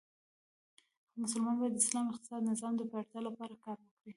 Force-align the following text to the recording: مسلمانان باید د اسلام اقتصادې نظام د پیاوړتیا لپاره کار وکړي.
مسلمانان 1.21 1.57
باید 1.59 1.73
د 1.75 1.81
اسلام 1.83 2.05
اقتصادې 2.09 2.43
نظام 2.51 2.73
د 2.77 2.81
پیاوړتیا 2.89 3.19
لپاره 3.27 3.53
کار 3.63 3.77
وکړي. 3.79 4.09